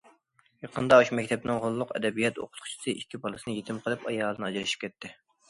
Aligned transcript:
يېقىنىدا 0.61 0.95
ئاشۇ 1.01 1.17
مەكتەپنىڭ 1.19 1.59
غوللۇق 1.65 1.93
ئەدەبىيات 1.99 2.41
ئوقۇتقۇچىسى 2.45 2.95
ئىككى 2.95 3.21
بالىسىنى 3.27 3.57
يېتىم 3.59 3.83
قىلىپ 3.85 4.09
ئايالىدىن 4.09 4.49
ئاجرىشىپ 4.51 4.85
كەتتى. 4.89 5.15